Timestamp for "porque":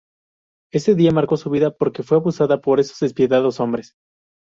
1.77-2.01